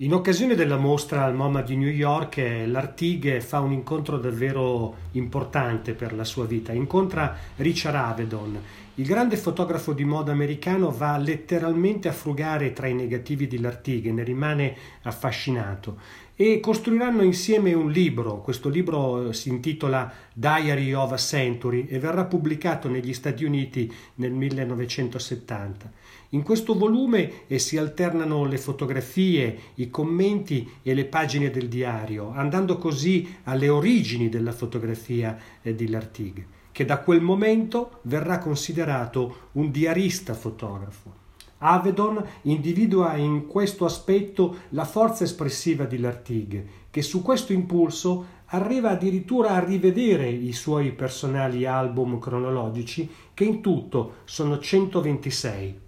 In 0.00 0.14
occasione 0.14 0.54
della 0.54 0.76
mostra 0.76 1.24
al 1.24 1.34
MoMA 1.34 1.60
di 1.60 1.74
New 1.74 1.88
York, 1.88 2.40
l'Artigue 2.66 3.40
fa 3.40 3.58
un 3.58 3.72
incontro 3.72 4.16
davvero 4.16 4.94
importante 5.12 5.92
per 5.92 6.14
la 6.14 6.22
sua 6.22 6.44
vita. 6.44 6.72
Incontra 6.72 7.36
Richard 7.56 7.96
Avedon. 7.96 8.60
Il 8.94 9.04
grande 9.04 9.36
fotografo 9.36 9.92
di 9.92 10.04
moda 10.04 10.30
americano 10.30 10.92
va 10.92 11.16
letteralmente 11.16 12.06
a 12.06 12.12
frugare 12.12 12.72
tra 12.72 12.86
i 12.86 12.94
negativi 12.94 13.48
di 13.48 13.58
L'Artigue, 13.58 14.12
ne 14.12 14.22
rimane 14.22 14.76
affascinato 15.02 15.96
e 16.40 16.60
costruiranno 16.60 17.22
insieme 17.22 17.72
un 17.72 17.90
libro. 17.90 18.40
Questo 18.40 18.68
libro 18.68 19.32
si 19.32 19.48
intitola 19.48 20.12
Diary 20.32 20.92
of 20.92 21.10
a 21.10 21.16
Century 21.16 21.86
e 21.88 21.98
verrà 21.98 22.26
pubblicato 22.26 22.88
negli 22.88 23.12
Stati 23.12 23.42
Uniti 23.42 23.92
nel 24.16 24.30
1970. 24.30 25.90
In 26.30 26.44
questo 26.44 26.74
volume 26.74 27.48
eh, 27.48 27.58
si 27.58 27.76
alternano 27.76 28.44
le 28.44 28.58
fotografie, 28.58 29.58
i 29.74 29.87
commenti 29.90 30.68
e 30.82 30.94
le 30.94 31.04
pagine 31.04 31.50
del 31.50 31.68
diario, 31.68 32.30
andando 32.32 32.78
così 32.78 33.36
alle 33.44 33.68
origini 33.68 34.28
della 34.28 34.52
fotografia 34.52 35.36
eh, 35.62 35.74
di 35.74 35.88
Lartigue, 35.88 36.46
che 36.72 36.84
da 36.84 36.98
quel 36.98 37.20
momento 37.20 38.00
verrà 38.02 38.38
considerato 38.38 39.48
un 39.52 39.70
diarista 39.70 40.34
fotografo. 40.34 41.26
Avedon 41.58 42.24
individua 42.42 43.16
in 43.16 43.46
questo 43.46 43.84
aspetto 43.84 44.58
la 44.70 44.84
forza 44.84 45.24
espressiva 45.24 45.84
di 45.84 45.98
Lartigue, 45.98 46.66
che 46.90 47.02
su 47.02 47.22
questo 47.22 47.52
impulso 47.52 48.36
arriva 48.46 48.90
addirittura 48.90 49.50
a 49.50 49.64
rivedere 49.64 50.28
i 50.28 50.52
suoi 50.52 50.92
personali 50.92 51.66
album 51.66 52.18
cronologici, 52.18 53.10
che 53.34 53.44
in 53.44 53.60
tutto 53.60 54.18
sono 54.24 54.58
126 54.58 55.86